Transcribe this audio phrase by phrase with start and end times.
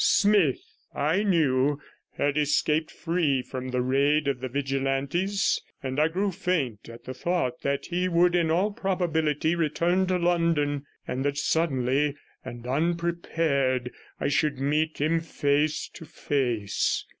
[0.03, 0.63] Smith,
[0.95, 1.79] I knew,
[2.17, 7.13] had escaped free from the raid of the Vigilantes, and I grew faint at the
[7.13, 13.91] thought that he would in all probability return to London, and that suddenly and unprepared
[14.19, 17.05] I should meet him face to face.